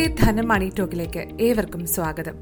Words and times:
ഇന്നത്തെ 0.00 0.24
ധനം 0.24 0.48
മണി 0.48 0.72
ടോക്കിലേക്ക് 0.78 1.28
ഏവർക്കും 1.40 1.86
സ്വാഗതം. 1.86 2.34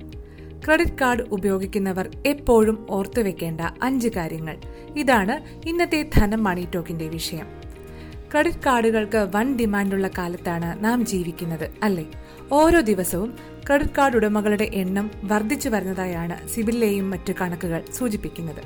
ക്രെഡിറ്റ് 0.66 0.98
കാർഡ് 1.00 1.22
ഉപയോഗിക്കുന്നവർ 1.22 2.11
എപ്പോഴും 2.27 2.86
ഓർത്തു 2.90 3.20
വെക്കേണ്ട 3.20 3.61
അഞ്ച് 3.82 4.08
കാര്യങ്ങൾ. 4.08 4.56
ഇതാണ് 4.96 5.68
ഇന്നത്തെ 5.68 6.10
ധനം 6.16 6.44
മണി 6.44 6.68
ടോക്കിന്റെ 6.75 7.08
വിഷയം. 7.08 7.46
ക്രെഡിറ്റ് 8.32 8.58
കാർഡുകൾക്ക് 8.66 9.29
വൻ 9.34 9.57
ഡിമാൻഡുള്ള 9.57 10.11
കാലത്താണ് 10.18 10.84
നാം 10.84 11.07
ജീവിക്കുന്നത് 11.07 11.71
അല്ലേ? 11.82 12.07
ഓരോ 12.52 12.80
ദിവസവും 12.80 13.34
ക്രെഡിറ്റ് 13.69 13.96
കാർഡ് 13.98 14.16
ഉടമകളുടെ 14.16 14.71
എണ്ണം 14.75 15.11
വർദ്ധിച്ചു 15.25 15.68
വരുന്നതായാണ് 15.68 16.48
സിബിലിലെയും 16.48 17.11
മറ്റു 17.11 17.32
കണക്കുകൾ 17.41 17.85
സൂചിപ്പിക്കുന്നത്. 17.98 18.62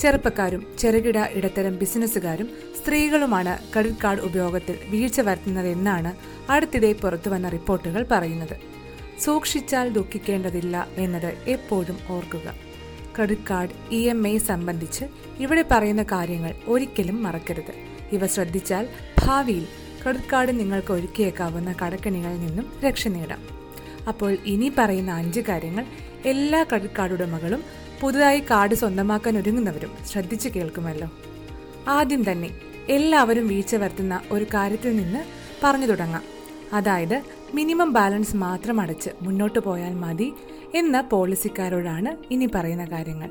ചെറുപ്പക്കാരും 0.00 0.66
ചെറുകിട 0.78 1.18
ഇടത്തരം 1.30 1.76
ബിസിനസ്സുകാരും 1.78 2.48
സ്ത്രീകളുമാണ് 2.78 3.72
ക്രെഡിറ്റ് 3.72 4.02
കാർഡ് 4.04 4.20
ഉപയോഗത്തിൽ 4.20 4.76
വീഴ്ച 4.88 5.20
വരുത്തുന്നതെന്നാണ് 5.20 6.12
അടുത്തിടെ 6.52 6.92
പുറത്തുവന്ന 6.92 7.48
റിപ്പോർട്ടുകൾ 7.48 8.06
പറയുന്നത്. 8.10 8.56
സൂക്ഷിച്ചാൽ 9.20 9.88
ദുഃഖിക്കേണ്ടതില്ല 9.88 10.88
എന്നത് 10.96 11.34
എപ്പോഴും 11.46 11.98
ഓർക്കുക. 12.08 12.54
Credit 13.16 13.48
card 13.50 13.94
E 13.94 14.00
M 14.08 14.28
I 14.28 14.38
സംബന്ധിച്ച് 14.38 15.04
ഇവിടെ 15.38 15.64
പറയുന്ന 15.70 16.02
കാര്യങ്ങൾ 16.02 16.54
ഒരിക്കലും 16.66 17.22
മറക്കരുത്. 17.22 17.74
ഇവ 18.12 18.26
ശ്രദ്ധിച്ചാൽ 18.26 18.88
ഭാവിയിൽ 19.24 19.66
ക്രെഡിറ്റ് 20.02 20.32
കാർഡ് 20.32 20.60
നിങ്ങൾക്ക് 20.60 20.92
ഒരുക്കിയേക്കാവുന്ന 20.92 21.74
കടക്കണികളിൽ 21.82 22.40
നിന്നും 22.46 22.72
രക്ഷ 22.86 23.08
നേടാം. 23.08 23.63
അപ്പോൾ 24.08 24.36
ഇനി 24.44 24.72
പറയുന്ന 24.78 25.10
അഞ്ച് 25.10 25.40
കാര്യങ്ങൾ 25.40 25.86
എല്ലാ 26.24 26.62
ക്രെഡിറ്റ് 26.62 26.94
കാർഡ് 26.94 27.12
ഉടമകളും 27.12 27.62
പുതുതായി 28.00 28.40
കാർഡ് 28.40 28.74
സ്വന്തമാക്കാൻ 28.74 29.38
ഒരുങ്ങുന്നവരും 29.38 29.92
ശ്രദ്ധിച്ചു 30.06 30.48
കേൾക്കുമല്ലോ. 30.48 31.08
ആദ്യം 31.88 32.32
തന്നെ 32.32 32.50
എല്ലാവരും 32.88 33.48
വീഴ്ച 33.48 33.76
വരുത്തുന്ന 33.76 34.20
ഒരു 34.30 34.44
കാര്യത്തിൽ 34.44 34.96
നിന്ന് 34.96 35.24
പറഞ്ഞു 35.64 35.86
തുടങ്ങാം. 35.86 36.22
അതായത് 36.72 37.22
മിനിമം 37.54 37.92
ബാലൻസ് 37.92 38.36
മാത്രം 38.36 38.80
അടച്ച് 38.80 39.10
മുന്നോട്ട് 39.22 39.58
പോയാൽ 39.58 39.94
മതി 39.94 40.32
എന്ന 40.74 41.00
പോളിസിക്കാരോടാണ് 41.00 42.16
ഇനി 42.32 42.48
പറയുന്ന 42.54 42.84
കാര്യങ്ങൾ. 42.84 43.30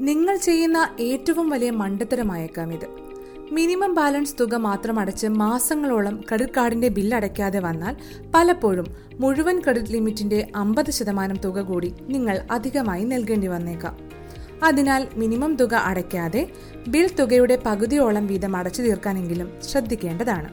നിങ്ങൾ 0.00 0.36
ചെയ്യുന്ന 0.36 0.90
ഏറ്റവും 1.00 1.48
വലിയ 1.48 1.70
മണ്ടത്തരമായേക്കാം 1.70 2.72
ഇത്. 2.72 3.07
മിനിമം 3.52 3.94
ബാലൻസ് 3.94 4.36
തുക 4.40 4.54
മാത്രം 4.54 4.98
അടച്ച് 4.98 5.26
മാസങ്ങളോളം 5.26 6.20
ക്രെഡിറ്റ് 6.28 6.52
കാർഡിന്റെ 6.56 6.88
ബില്ല് 6.88 7.16
അടയ്ക്കാതെ 7.16 7.58
വന്നാൽ 7.58 7.96
പലപ്പോഴും 8.34 8.86
മുഴുവൻ 9.14 9.60
ക്രെഡിറ്റ് 9.60 9.92
ലിമിറ്റിന്റെ 9.92 10.48
അമ്പത് 10.56 10.90
ശതമാനം 10.90 11.36
തുക 11.36 11.60
കൂടി 11.60 11.94
നിങ്ങൾ 12.00 12.40
അധികമായി 12.50 13.04
നൽകേണ്ടി 13.04 13.46
വന്നേക്കാം. 13.46 13.98
അതിനാൽ 14.62 15.08
മിനിമം 15.16 15.56
തുക 15.56 15.74
അടയ്ക്കാതെ 15.74 16.48
ബിൽ 16.88 17.10
തുകയുടെ 17.20 17.58
പകുതിയോളം 17.66 18.26
വീതം 18.26 18.56
അടച്ചു 18.56 18.82
തീർക്കാനെങ്കിലും 18.82 19.52
ശ്രദ്ധിക്കേണ്ടതാണ്. 19.62 20.48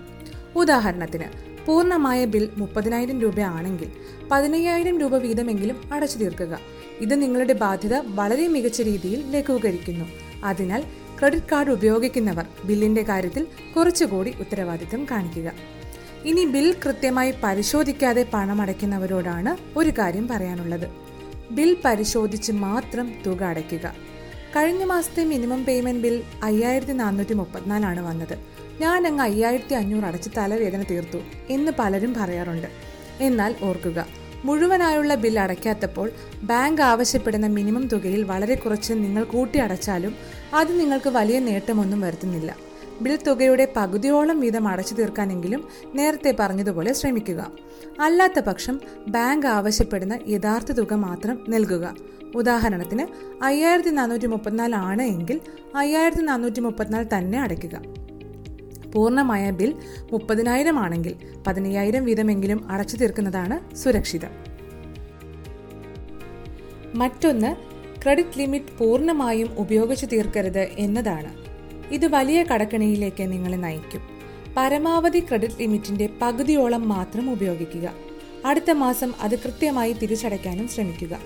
ഉദാഹരണത്തിന് 0.56 1.56
പൂർണമായ 1.66 2.26
ബിൽ 2.26 2.50
മുപ്പതിനായിരം 2.58 3.22
രൂപയാണെങ്കിൽ 3.22 3.92
പതിനയ്യായിരം 4.32 5.00
രൂപ 5.00 5.16
വീതമെങ്കിലും 5.18 5.78
അടച്ചു 5.94 6.18
തീർക്കുക. 6.18 6.60
ഇത് 7.00 7.22
നിങ്ങളുടെ 7.22 7.54
ബാധ്യത 7.54 7.96
വളരെ 8.06 8.48
മികച്ച 8.48 8.82
രീതിയിൽ 8.82 9.32
ലഘൂകരിക്കുന്നു. 9.32 10.06
അതിനാൽ 10.44 10.84
ക്രെഡിറ്റ് 11.20 11.46
കാർഡ് 11.52 11.72
ഉപയോഗിക്കുന്നവർ 11.72 12.46
ബില്ലിന്റെ 12.66 13.02
കാര്യത്തിൽ 13.02 13.48
കുറച്ചുകൂടി 13.76 14.34
ഉത്തരവാദിത്തം 14.40 15.08
കാണിക്കുക. 15.12 15.52
ഇനി 16.26 16.46
ബിൽ 16.46 16.76
കൃത്യമായി 16.86 17.34
പരിശോധിക്കാതെ 17.44 18.26
പണം 18.34 18.62
അടയ്ക്കുന്നവരോടാണ് 18.62 19.80
ഒരു 19.80 19.90
കാര്യം 19.90 20.28
പറയാനുള്ളത്. 20.28 20.88
ബിൽ 21.52 21.78
പരിശോധിച്ച് 21.86 22.52
മാത്രം 22.52 23.14
തുക 23.28 23.44
അടയ്ക്കുക. 23.44 23.96
കഴിഞ്ഞ 24.56 24.84
മാസത്തെ 24.84 25.24
മിനിമം 25.24 25.66
പേയ്മെന്റ് 25.66 26.04
ബിൽ 26.04 26.24
അയ്യായിരത്തി 26.44 26.92
നാനൂറ്റി 26.92 27.34
മുപ്പത്തിനാലാണ് 27.34 28.08
വന്നത്. 28.08 28.38
ഞാൻ 28.80 29.08
അങ്ങ് 29.08 29.24
അയ്യായിരത്തി 29.24 29.74
അഞ്ഞൂറ് 29.74 30.04
അടച്ച് 30.04 30.30
തലവേദന 30.38 30.84
തീർത്തു 30.84 31.18
എന്ന് 31.50 31.72
പലരും 31.80 32.14
പറയാറുണ്ട്. 32.14 32.68
എന്നാൽ 33.20 33.56
ഓർക്കുക 33.62 34.08
മുഴുവനായുള്ള 34.46 35.16
ബിൽ 35.16 35.40
അടയ്ക്കാത്തപ്പോൾ 35.40 36.12
ബാങ്ക് 36.44 36.82
ആവശ്യപ്പെടുന്ന 36.82 37.48
മിനിമം 37.48 37.88
തുകയിൽ 37.88 38.24
വളരെ 38.24 38.56
കുറച്ച് 38.56 38.94
നിങ്ങൾ 38.94 39.24
കൂട്ടി 39.24 39.60
അടച്ചാലും 39.60 40.16
അത് 40.54 40.80
നിങ്ങൾക്ക് 40.80 41.10
വലിയ 41.10 41.40
നേട്ടമൊന്നും 41.40 42.02
വരുത്തുന്നില്ല. 42.02 42.56
ബിൽ 43.02 43.16
തുകയുടെ 43.28 43.68
പകുതിയോളം 43.76 44.40
വീതം 44.40 44.68
അടച്ചു 44.68 44.94
തീർക്കാനെങ്കിലും 44.94 45.68
നേരത്തെ 45.96 46.36
പറഞ്ഞതുപോലെ 46.40 46.94
ശ്രമിക്കുക. 46.94 47.52
അല്ലാത്ത 48.00 48.40
പക്ഷം 48.40 48.80
ബാങ്ക് 49.08 49.48
ആവശ്യപ്പെടുന്ന 49.48 50.20
യഥാർത്ഥ 50.28 50.72
തുക 50.72 50.94
മാത്രം 50.94 51.46
നൽകുക. 51.50 51.96
ഉദാഹരണത്തിന് 52.36 53.06
അയ്യായിരത്തി 53.44 53.90
നാനൂറ്റി 53.90 54.26
മുപ്പത്തിനാല് 54.26 54.76
ആണ് 54.76 55.02
എങ്കിൽ 55.02 55.42
അയ്യായിരത്തി 55.76 56.22
നാനൂറ്റി 56.22 56.60
മുപ്പത്തിനാല് 56.60 57.06
തന്നെ 57.18 57.42
അടയ്ക്കുക. 57.42 58.05
പൂർണമായ 58.96 59.52
ബിൽ 59.52 59.74
മുപ്പതിനായിരം 60.12 60.80
ആണെങ്കിൽ 60.80 61.16
പതിനയ്യായിരം 61.48 62.06
വീതമെങ്കിലും 62.06 62.72
അടച്ചു 62.72 62.98
തീർക്കുന്നതാണ് 62.98 63.76
സുരക്ഷിതം. 63.76 64.30
മറ്റൊന്ന് 66.96 67.56
ക്രെഡിറ്റ് 68.04 68.40
ലിമിറ്റ് 68.40 68.78
പൂർണമായും 68.78 69.50
ഉപയോഗിച്ചു 69.58 70.06
തീർക്കരുത് 70.06 70.68
എന്നതാണ്. 70.78 71.34
ഇത് 71.94 72.06
വലിയ 72.06 72.44
കടക്കണിയിലേക്ക് 72.44 73.32
നിങ്ങളെ 73.32 73.58
നയിക്കും. 73.58 74.02
പരമാവധി 74.58 75.20
ക്രെഡിറ്റ് 75.20 75.54
ലിമിറ്റിന്റെ 75.60 76.10
പകുതിയോളം 76.22 76.90
മാത്രം 76.90 77.32
ഉപയോഗിക്കുക. 77.32 77.94
അടുത്ത 78.46 78.72
മാസം 78.72 79.14
അത് 79.20 79.40
കൃത്യമായി 79.40 79.94
തിരിച്ചടയ്ക്കാനും 79.94 80.68
ശ്രമിക്കുക. 80.68 81.20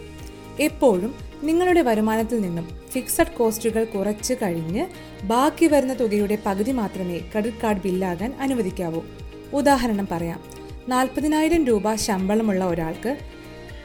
എപ്പോഴും 0.60 1.29
നിങ്ങളുടെ 1.44 1.82
വരുമാനത്തിൽ 1.82 2.42
നിന്നും 2.42 2.70
ഫിക്സഡ് 2.92 3.36
കോസ്റ്റുകൾ 3.38 3.84
കുറച്ച് 3.84 4.34
കഴിഞ്ഞ് 4.34 4.86
ബാക്കി 5.26 5.66
വരുന്ന 5.66 5.94
തുകയുടെ 5.94 6.38
പകുതി 6.46 6.72
മാത്രമേ 6.72 7.18
ക്രെഡിറ്റ് 7.18 7.58
കാർഡ് 7.58 7.82
ബില്ലാകാൻ 7.82 8.34
അനുവദിക്കാവൂ. 8.40 9.02
ഉദാഹരണം 9.54 10.08
പറയാം. 10.12 10.44
നാൽപ്പതിനായിരം 10.90 11.66
രൂപ 11.66 11.96
ശമ്പളമുള്ള 11.96 12.66
ഒരാൾക്ക് 12.66 13.18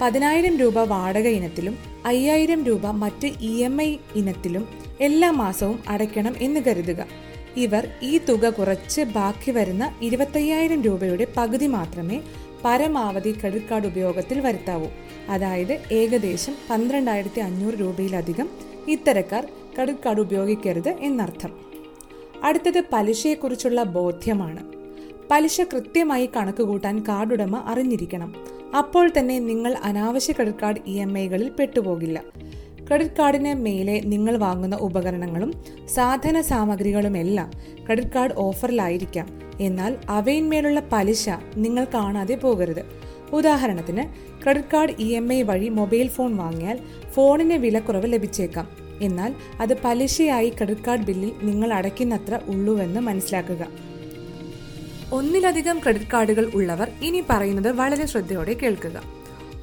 പതിനായിരം 0.00 0.56
രൂപ 0.56 0.78
വാടക 0.78 1.26
ഇനത്തിലും 1.28 1.78
അയ്യായിരം 2.06 2.65
രൂപ 2.65 2.87
മറ്റ് 2.87 3.26
ഇ 3.26 3.62
എം 3.62 3.82
ഐ 3.82 3.97
ഇനത്തിലും 4.15 4.69
എല്ലാ 5.00 5.31
മാസവും 5.31 5.82
അടയ്ക്കണം 5.88 6.34
എന്ന് 6.38 6.60
കരുതുക. 6.60 7.06
ഇവർ 7.56 7.88
ഈ 8.03 8.19
തുക 8.19 8.48
കുറച്ച് 8.48 9.00
ബാക്കി 9.00 9.50
വരുന്ന 9.50 9.94
ഇരുപത്തയ്യായിരം 10.03 10.82
രൂപയുടെ 10.82 11.26
പകുതി 11.36 11.66
മാത്രമേ 11.66 12.21
പരമാവധി 12.65 13.32
ക്രെഡിറ്റ് 13.32 13.66
കാർഡ് 13.66 13.86
ഉപയോഗത്തിൽ 13.86 14.41
വരുത്താവൂ. 14.41 14.86
അതായത് 15.28 15.82
ഏകദേശം 15.92 16.54
പന്ത്രണ്ടായിരത്തി 16.70 17.40
അഞ്ഞൂറ് 17.40 17.74
രൂപയിലധികം 17.74 18.48
ഇത്തരക്കാർ 18.88 19.44
ക്രെഡിറ്റ് 19.74 19.98
കാർഡ് 20.06 20.20
ഉപയോഗിക്കരുത് 20.20 20.88
എന്നർത്ഥം. 20.88 21.52
അടുത്തത് 22.44 22.84
പലിശയെക്കുറിച്ചുള്ള 22.92 23.82
ബോധ്യമാണ്. 23.82 24.72
പലിശ 25.30 25.60
കൃത്യമായി 25.60 26.30
കണക്കുകൂട്ടാൻ 26.36 26.96
കൂട്ടാൻ 26.96 27.04
കാർഡുടമ 27.08 27.56
അറിഞ്ഞിരിക്കണം. 27.56 28.34
അപ്പോൾ 28.78 29.10
തന്നെ 29.18 29.38
നിങ്ങൾ 29.38 29.76
അനാവശ്യ 29.82 30.32
ക്രെഡിറ്റ് 30.32 30.58
കാർഡ് 30.58 30.78
ഇ 30.86 31.00
എം 31.00 31.18
ഐകളിൽ 31.18 31.48
പെട്ടുപോകില്ല. 31.48 32.22
ക്രെഡിറ്റ് 32.88 33.16
കാർഡിന് 33.16 33.54
മേലെ 33.54 34.00
നിങ്ങൾ 34.04 34.36
വാങ്ങുന്ന 34.36 34.76
ഉപകരണങ്ങളും 34.76 35.64
സാധന 35.86 36.41
സാമഗ്രികളുമെല്ലാം 36.41 37.50
ക്രെഡിറ്റ് 37.86 38.08
കാർഡ് 38.08 38.34
ഓഫറിലായിരിക്കാം. 38.36 39.41
എന്നാൽ 39.60 39.96
അവയിന്മേലുള്ള 40.08 40.82
പലിശ 40.92 41.28
നിങ്ങൾ 41.56 41.86
കാണാതെ 41.94 42.34
പോകരുത്. 42.34 43.03
ഉദാഹരണത്തിന് 43.34 44.03
credit 44.43 44.69
card 44.75 44.95
E 44.99 45.15
M 45.15 45.33
I 45.33 45.43
വഴി 45.43 45.69
മൊബൈൽ 45.69 46.09
ഫോൺ 46.09 46.37
വാങ്ങിയാൽ 46.37 46.78
ഫോണിന് 47.15 47.55
വിലക്കുറവ് 47.55 48.12
ലഭിച്ചേക്കാം. 48.12 48.69
എന്നാൽ 49.03 49.34
അത് 49.61 49.83
പലിശയായി 49.83 50.49
ക്രെഡിറ്റ് 50.49 50.84
കാർഡ് 50.87 51.03
ബില്ലിൽ 51.03 51.33
നിങ്ങൾ 51.43 51.72
അടയ്ക്കുന്നത്ര 51.72 52.41
ഉള്ളൂവെന്ന് 52.47 53.00
മനസ്സിലാക്കുക. 53.00 53.67
ഒന്നിലധികം 55.12 55.78
ക്രെഡിറ്റ് 55.78 56.11
കാർഡുകൾ 56.12 56.50
ഉള്ളവർ 56.55 56.91
ഇനി 57.03 57.25
പറയുന്നത് 57.31 57.72
വളരെ 57.72 58.06
ശ്രദ്ധയോടെ 58.06 58.55
കേൾക്കുക. 58.55 59.03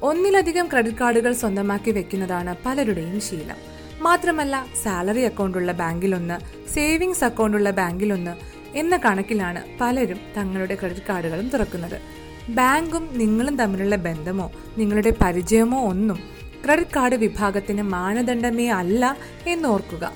ഒന്നിലധികം 0.02 0.66
ക്രെഡിറ്റ് 0.66 0.98
കാർഡുകൾ 0.98 1.32
സ്വന്തമാക്കി 1.32 1.90
വെക്കുന്നതാണ് 1.90 2.56
പലരുടെയും 2.66 3.20
ശീലം. 3.20 3.56
മാത്രമല്ല 4.00 4.66
സാലറി 4.82 5.20
അക്കൗണ്ടുള്ള 5.20 5.72
ബാങ്കിലൊന്ന് 5.72 6.68
സേവിങ്സ് 6.70 7.24
അക്കൗണ്ടുള്ള 7.24 7.70
ബാങ്കിലൊന്ന് 7.70 8.34
എന്ന 8.78 8.96
കണക്കിലാണ് 8.96 9.62
പലരും 9.80 10.20
തങ്ങളുടെ 10.36 10.74
ക്രെഡിറ്റ് 10.74 11.06
കാർഡുകളും 11.08 11.48
തുറക്കുന്നത്. 11.48 12.21
ബാങ്കും 12.48 13.08
നിങ്ങളും 13.18 13.56
തമ്മിലുള്ള 13.56 13.96
ബന്ധമോ 13.96 14.52
നിങ്ങളുടെ 14.78 15.12
പരിചയമോ 15.22 15.88
ഒന്നും 15.88 16.18
ക്രെഡിറ്റ് 16.64 16.90
കാർഡ് 16.96 17.14
വിഭാഗത്തിന് 17.14 17.82
മാനദണ്ഡമേ 17.82 18.68
അല്ല 18.68 19.16
എന്നോർക്കുക. 19.46 20.12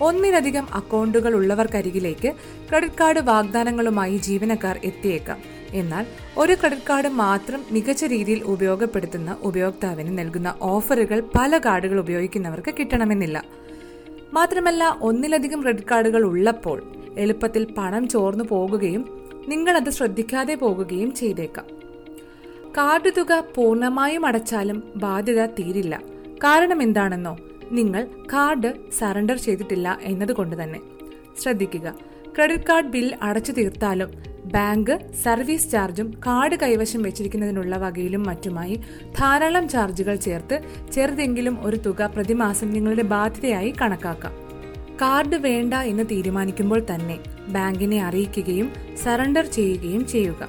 ഒന്നിലധികം 0.00 0.66
അക്കൗണ്ടുകൾ 0.72 1.34
ഉള്ളവർക്കരികിലേക്ക് 1.34 2.32
ക്രെഡിറ്റ് 2.68 2.94
കാർഡ് 3.00 3.18
വാഗ്ദാനങ്ങളുമായി 3.18 4.16
ജീവനക്കാർ 4.16 4.80
എത്തിയേക്കാം. 4.84 5.38
എന്നാൽ 5.70 6.06
ഒരു 6.36 6.54
ക്രെഡിറ്റ് 6.54 6.82
കാർഡ് 6.90 7.08
മാത്രം 7.08 7.64
മികച്ച 7.70 8.04
രീതിയിൽ 8.04 8.42
ഉപയോഗപ്പെടുത്തുന്ന 8.42 9.36
ഉപയോക്താവിന് 9.42 10.18
നൽകുന്ന 10.18 10.54
ഓഫറുകൾ 10.62 11.22
പല 11.38 11.58
കാർഡുകൾ 11.58 12.00
ഉപയോഗിക്കുന്നവർക്ക് 12.00 12.74
കിട്ടണമെന്നില്ല. 12.74 13.44
മാത്രമല്ല 14.32 14.98
ഒന്നിലധികം 15.02 15.62
ക്രെഡിറ്റ് 15.62 15.88
കാർഡുകൾ 15.90 16.22
ഉള്ളപ്പോൾ 16.22 16.94
എളുപ്പത്തിൽ 17.18 17.74
പണം 17.78 18.08
ചോർന്നു 18.08 18.44
പോകുകയും 18.44 19.29
നിങ്ങൾ 19.48 19.76
അത് 19.76 19.90
ശ്രദ്ധിക്കാതെ 19.90 20.54
പോകുകയും 20.54 21.14
ചെയ്തേക്കാം. 21.14 21.64
കാർഡ് 22.78 23.12
തുക 23.18 23.44
പൂർണമായും 23.56 24.26
അടച്ചാലും 24.26 24.92
ബാധ്യത 24.96 25.46
തീരില്ല. 25.46 26.02
കാരണം 26.44 26.82
എന്താണെന്നോ 26.82 27.38
നിങ്ങൾ 27.72 28.06
കാർഡ് 28.32 28.72
സറണ്ടർ 28.98 29.36
ചെയ്തിട്ടില്ല 29.36 29.98
എന്നതുകൊണ്ട് 30.02 30.62
തന്നെ. 30.62 30.80
ശ്രദ്ധിക്കുക 31.42 31.94
ക്രെഡിറ്റ് 32.36 32.64
കാർഡ് 32.64 32.86
ബിൽ 32.86 33.14
അടച്ചു 33.22 33.52
തീർത്താലും 33.52 34.10
ബാങ്ക് 34.44 35.00
സർവീസ് 35.22 35.70
ചാർജും 35.70 36.20
കാർഡ് 36.26 36.56
കൈവശം 36.56 37.02
വെച്ചിരിക്കുന്നതിനുള്ള 37.02 37.76
വകയിലും 37.76 38.22
മറ്റുമായി 38.22 38.80
ധാരാളം 39.18 39.68
ചാർജുകൾ 39.68 40.14
ചേർത്ത് 40.14 40.60
ചെറുതെങ്കിലും 40.92 41.66
ഒരു 41.66 41.76
തുക 41.76 42.02
പ്രതിമാസം 42.02 42.70
നിങ്ങളുടെ 42.70 43.02
ബാധ്യതയായി 43.02 43.74
കണക്കാക്കാം. 43.80 44.32
കാർഡ് 45.02 45.36
വേണ്ട 45.36 45.74
എന്ന് 45.74 46.02
തീരുമാനിക്കുമ്പോൾ 46.10 46.86
തന്നെ 46.94 47.18
ബാങ്കിനെ 47.52 48.02
അറിയിക്കുകയും 48.04 48.72
സറണ്ടർ 49.02 49.46
ചെയ്യുകയും 49.46 50.08
ചെയ്യുക. 50.08 50.48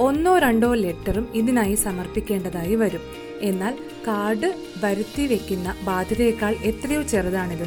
ഒന്നോ 0.00 0.38
രണ്ടോ 0.38 0.74
ലെറ്ററും 0.74 1.28
ഇതിനായി 1.34 1.74
സമർപ്പിക്കേണ്ടതായി 1.74 2.74
വരും. 2.74 3.00
എന്നാൽ 3.40 3.78
കാർഡ് 4.06 4.54
വരുത്തി 4.84 5.26
വെക്കുന്ന 5.26 5.74
ബാധ്യതയേക്കാൾ 5.82 6.54
എത്രയോ 6.54 7.02
ചെറുതാണിത്. 7.02 7.66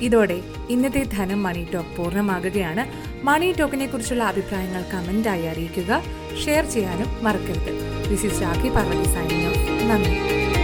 ഇതോടെ 0.00 0.40
ഇന്നത്തെ 0.70 1.02
ധനം 1.12 1.42
മണി 1.42 1.66
ടോക്ക് 1.74 1.96
പൂർണമാകുകയാണ്. 1.96 2.84
മണി 3.24 3.54
ടോക്കിനെ 3.60 3.86
കുറിച്ചുള്ള 3.86 4.24
അഭിപ്രായങ്ങൾ 4.24 4.84
കമന്റായി 4.94 5.42
അറിയിക്കുക. 5.42 6.02
ഷെയർ 6.44 6.64
ചെയ്യാനും 6.64 7.24
മറക്കരുത്. 7.24 7.72
This 8.10 8.26
is 8.26 8.42
Rakhi 8.42 8.68
Parvathi 8.68 9.04
signing 9.04 9.90
നന്ദി. 9.90 10.59